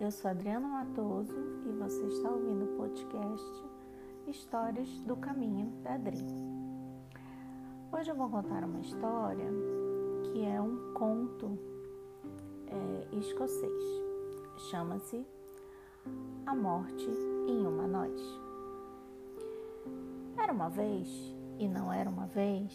[0.00, 3.62] Eu sou Adriana Matoso e você está ouvindo o podcast
[4.26, 6.24] Histórias do Caminho Adri.
[7.92, 9.44] Hoje eu vou contar uma história
[10.24, 11.58] que é um conto
[12.66, 13.84] é, escocês.
[14.70, 15.22] Chama-se
[16.46, 17.10] A Morte
[17.46, 18.40] em uma Noite.
[20.42, 21.08] Era uma vez,
[21.58, 22.72] e não era uma vez,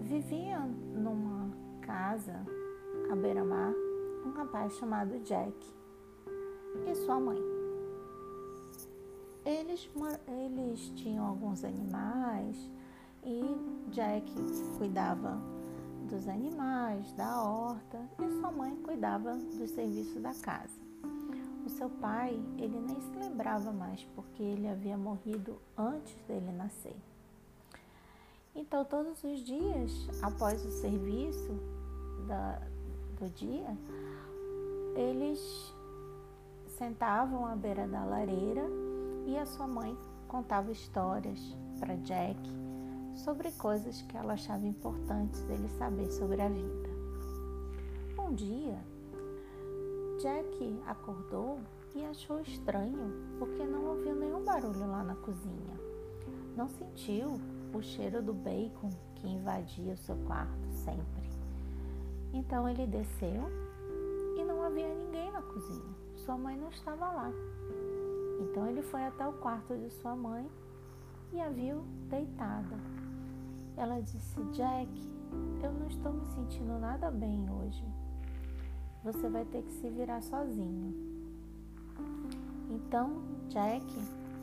[0.00, 1.52] vivia numa
[1.82, 2.44] casa
[3.12, 3.85] à beira-mar
[4.26, 5.54] um rapaz chamado Jack
[6.84, 7.38] e sua mãe.
[9.44, 9.88] Eles,
[10.26, 12.56] eles tinham alguns animais
[13.22, 13.40] e
[13.90, 14.32] Jack
[14.76, 15.40] cuidava
[16.08, 20.74] dos animais, da horta e sua mãe cuidava do serviço da casa.
[21.64, 26.96] O seu pai, ele nem se lembrava mais porque ele havia morrido antes dele nascer.
[28.54, 31.54] Então, todos os dias, após o serviço
[32.26, 32.60] da,
[33.18, 33.76] do dia,
[34.96, 35.74] eles
[36.66, 38.64] sentavam à beira da lareira
[39.26, 42.40] e a sua mãe contava histórias para Jack
[43.14, 46.88] sobre coisas que ela achava importantes ele saber sobre a vida.
[48.18, 48.78] Um dia,
[50.20, 51.58] Jack acordou
[51.94, 55.78] e achou estranho porque não ouviu nenhum barulho lá na cozinha.
[56.56, 57.38] Não sentiu
[57.72, 61.30] o cheiro do bacon que invadia o seu quarto sempre.
[62.32, 63.65] Então ele desceu
[64.66, 65.94] não havia ninguém na cozinha.
[66.16, 67.30] Sua mãe não estava lá.
[68.40, 70.50] Então ele foi até o quarto de sua mãe
[71.32, 72.76] e a viu deitada.
[73.76, 74.90] Ela disse: Jack,
[75.62, 77.84] eu não estou me sentindo nada bem hoje.
[79.04, 80.92] Você vai ter que se virar sozinho.
[82.68, 83.86] Então Jack,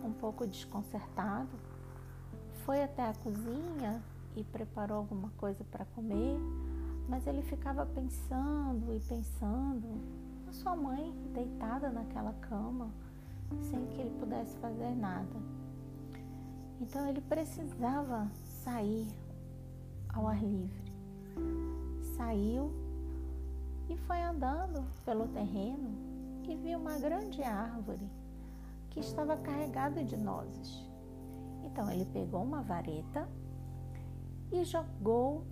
[0.05, 1.51] um pouco desconcertado,
[2.65, 4.01] foi até a cozinha
[4.37, 6.39] e preparou alguma coisa para comer
[7.07, 10.01] mas ele ficava pensando e pensando
[10.45, 12.89] na sua mãe deitada naquela cama,
[13.61, 15.35] sem que ele pudesse fazer nada.
[16.79, 18.29] Então ele precisava
[18.63, 19.07] sair
[20.13, 20.93] ao ar livre.
[22.15, 22.71] Saiu
[23.89, 25.91] e foi andando pelo terreno
[26.43, 28.07] e viu uma grande árvore
[28.89, 30.87] que estava carregada de nozes.
[31.63, 33.27] Então ele pegou uma vareta
[34.51, 35.43] e jogou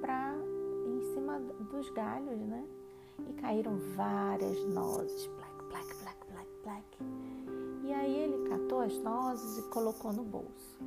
[0.00, 0.34] para
[0.86, 1.38] em cima
[1.70, 2.64] dos galhos, né?
[3.28, 6.98] E caíram várias nozes, black, black, black, black, black.
[7.84, 10.78] E aí ele catou as nozes e colocou no bolso.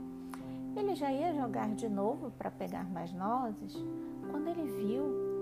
[0.75, 3.75] Ele já ia jogar de novo para pegar mais nozes,
[4.31, 5.33] quando ele viu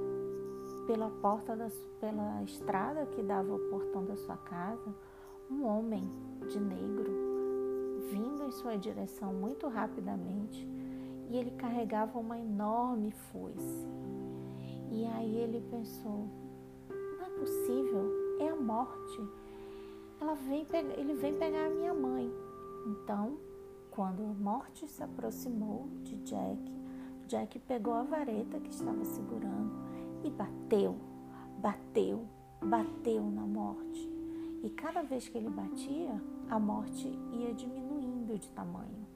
[0.88, 4.94] pela porta da, pela estrada que dava ao portão da sua casa,
[5.50, 6.04] um homem
[6.50, 7.32] de negro
[8.12, 10.68] vindo em sua direção muito rapidamente
[11.32, 13.88] e ele carregava uma enorme foice.
[14.92, 16.28] E aí ele pensou:
[16.90, 18.12] não é possível,
[18.42, 19.22] é a morte.
[20.20, 22.30] Ela vem ele vem pegar a minha mãe.
[22.86, 23.38] Então,
[23.90, 26.60] quando a morte se aproximou de Jack,
[27.28, 29.72] Jack pegou a vareta que estava segurando
[30.26, 30.98] e bateu,
[31.60, 32.26] bateu,
[32.62, 34.12] bateu na morte.
[34.64, 39.08] E cada vez que ele batia, a morte ia diminuindo de tamanho.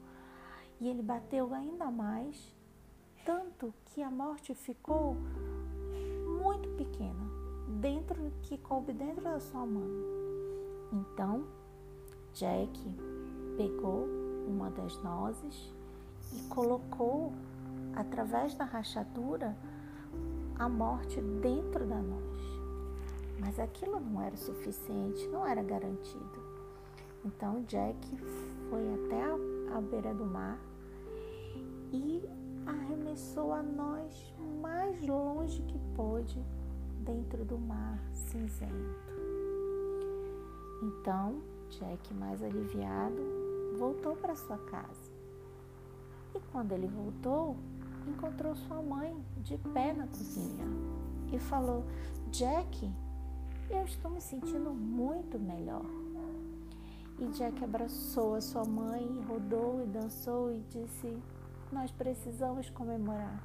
[0.80, 2.54] E ele bateu ainda mais,
[3.24, 5.16] tanto que a morte ficou
[6.40, 7.26] muito pequena,
[7.80, 9.88] dentro que coube dentro da sua mão.
[10.92, 11.44] Então,
[12.34, 12.78] Jack
[13.56, 14.06] pegou
[14.46, 15.72] uma das nozes
[16.32, 17.32] e colocou
[17.94, 19.56] através da rachadura
[20.58, 22.36] a morte dentro da noz.
[23.40, 26.46] Mas aquilo não era suficiente, não era garantido.
[27.24, 28.16] Então Jack
[28.70, 29.36] foi até a,
[29.74, 30.58] a beira do mar
[31.92, 32.22] e
[32.66, 36.42] arremessou a nós mais longe que pôde
[37.04, 39.06] dentro do mar cinzento.
[40.82, 41.40] Então
[41.70, 43.16] Jack, mais aliviado,
[43.78, 45.10] voltou para sua casa.
[46.34, 47.56] E quando ele voltou,
[48.06, 50.64] encontrou sua mãe de pé na cozinha
[51.32, 51.84] e falou:
[52.30, 52.90] Jack,
[53.70, 55.84] eu estou me sentindo muito melhor.
[57.18, 61.16] E Jack abraçou a sua mãe, rodou e dançou e disse:
[61.72, 63.42] Nós precisamos comemorar.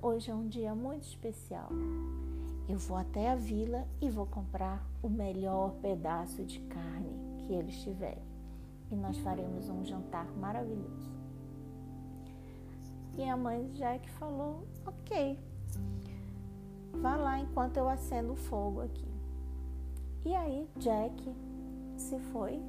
[0.00, 1.68] Hoje é um dia muito especial.
[2.68, 7.74] Eu vou até a vila e vou comprar o melhor pedaço de carne que eles
[7.82, 8.22] tiverem.
[8.88, 11.10] E nós faremos um jantar maravilhoso.
[13.18, 15.40] E a mãe de Jack falou: Ok,
[17.00, 19.08] vá lá enquanto eu acendo o fogo aqui.
[20.24, 21.34] E aí Jack
[21.96, 22.62] se foi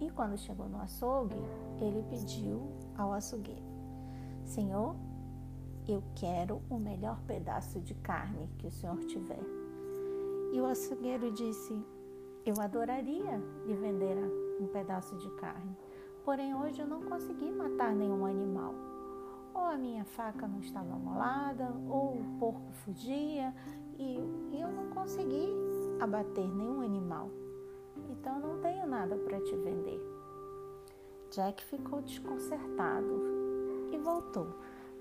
[0.00, 1.36] e quando chegou no açougue,
[1.80, 3.64] ele pediu ao açougueiro:
[4.44, 4.96] Senhor,
[5.88, 9.42] eu quero o melhor pedaço de carne que o senhor tiver.
[10.52, 11.74] E o açougueiro disse:
[12.44, 14.16] Eu adoraria lhe vender
[14.60, 15.76] um pedaço de carne,
[16.24, 18.74] porém hoje eu não consegui matar nenhum animal.
[19.54, 23.54] Ou a minha faca não estava molada, ou o porco fugia,
[23.98, 24.16] e,
[24.52, 25.48] eu não consegui
[26.00, 27.30] abater nenhum animal.
[28.26, 30.00] Então não tenho nada para te vender.
[31.30, 33.22] Jack ficou desconcertado
[33.92, 34.48] e voltou,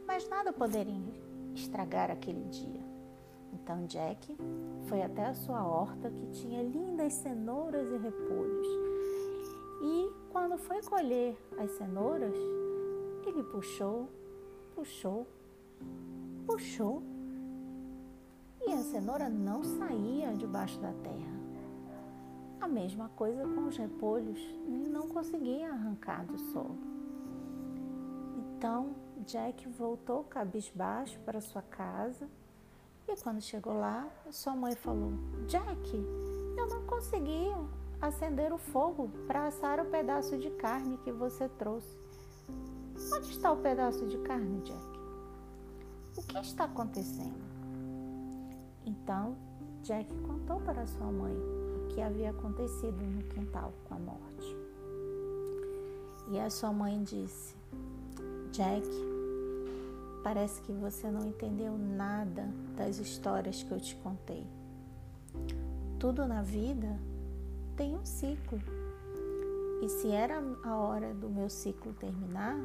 [0.06, 1.12] mas nada poderia
[1.56, 2.86] estragar aquele dia.
[3.52, 4.38] Então Jack
[4.88, 8.68] foi até a sua horta que tinha lindas cenouras e repolhos.
[9.82, 12.36] E quando foi colher as cenouras,
[13.26, 14.08] ele puxou,
[14.76, 15.26] puxou,
[16.46, 17.02] puxou
[18.68, 21.45] e a cenoura não saía debaixo da terra.
[22.60, 26.78] A mesma coisa com os repolhos, ele não conseguia arrancar do solo.
[28.38, 32.30] Então Jack voltou cabisbaixo para sua casa
[33.08, 35.14] e quando chegou lá, sua mãe falou:
[35.48, 35.96] Jack,
[36.58, 37.52] eu não consegui
[38.02, 41.98] acender o fogo para assar o pedaço de carne que você trouxe.
[43.14, 45.00] Onde está o pedaço de carne, Jack?
[46.18, 47.44] O que está acontecendo?
[48.86, 49.36] Então,
[49.84, 51.36] Jack contou para sua mãe
[51.86, 54.58] que havia acontecido no quintal com a morte.
[56.32, 57.56] E a sua mãe disse:
[58.52, 58.88] Jack,
[60.24, 64.46] parece que você não entendeu nada das histórias que eu te contei.
[66.00, 67.00] Tudo na vida
[67.76, 68.60] tem um ciclo.
[69.82, 72.58] E se era a hora do meu ciclo terminar,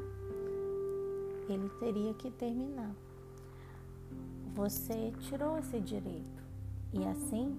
[1.49, 2.95] ele teria que terminar.
[4.55, 6.43] Você tirou esse direito
[6.93, 7.57] e assim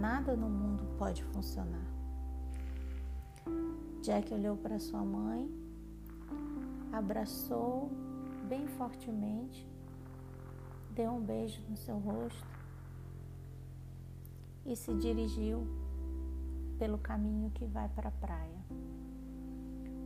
[0.00, 1.86] nada no mundo pode funcionar.
[4.02, 5.48] Jack olhou para sua mãe,
[6.92, 7.90] abraçou
[8.48, 9.68] bem fortemente,
[10.90, 12.46] deu um beijo no seu rosto
[14.66, 15.66] e se dirigiu
[16.78, 18.62] pelo caminho que vai para a praia.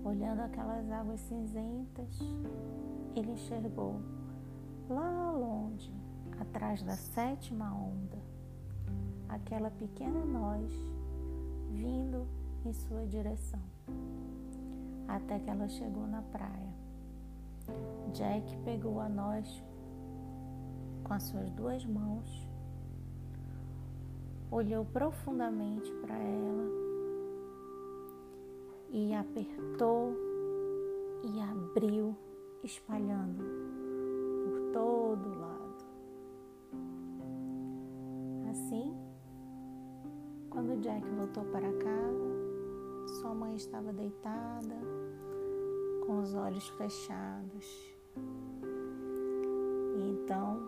[0.05, 2.19] Olhando aquelas águas cinzentas,
[3.15, 4.01] ele enxergou
[4.89, 5.93] lá longe
[6.39, 8.19] atrás da sétima onda,
[9.29, 10.71] aquela pequena nós
[11.71, 12.27] vindo
[12.65, 13.61] em sua direção,
[15.07, 16.75] até que ela chegou na praia.
[18.13, 19.63] Jack pegou a nós
[21.05, 22.49] com as suas duas mãos,
[24.51, 26.87] olhou profundamente para ela
[28.91, 30.15] e apertou
[31.23, 32.17] e abriu,
[32.63, 33.45] espalhando
[34.45, 35.56] por todo lado.
[40.81, 44.77] Jack voltou para casa, sua mãe estava deitada,
[46.07, 47.95] com os olhos fechados.
[49.97, 50.61] E então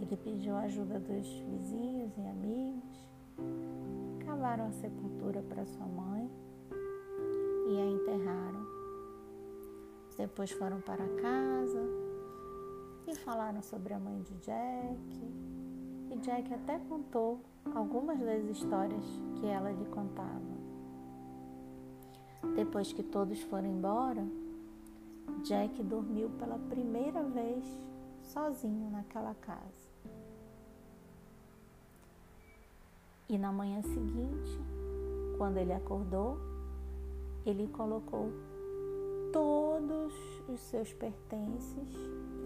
[0.00, 3.08] ele pediu a ajuda dos vizinhos e amigos,
[4.24, 6.30] cavaram a sepultura para sua mãe
[7.68, 8.66] e a enterraram.
[10.16, 11.82] Depois foram para casa
[13.06, 15.45] e falaram sobre a mãe de Jack.
[16.18, 17.40] Jack até contou
[17.74, 19.04] algumas das histórias
[19.38, 20.56] que ela lhe contava.
[22.54, 24.26] Depois que todos foram embora,
[25.42, 27.64] Jack dormiu pela primeira vez
[28.22, 29.86] sozinho naquela casa.
[33.28, 34.60] E na manhã seguinte,
[35.36, 36.38] quando ele acordou,
[37.44, 38.30] ele colocou
[39.32, 40.12] todos
[40.48, 41.94] os seus pertences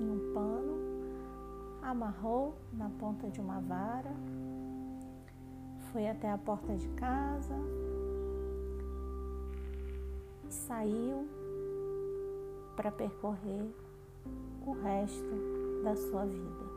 [0.01, 0.90] em um pano,
[1.83, 4.13] amarrou na ponta de uma vara
[5.93, 7.55] foi até a porta de casa
[10.49, 11.29] e saiu
[12.77, 13.67] para percorrer
[14.65, 16.70] o resto da sua vida.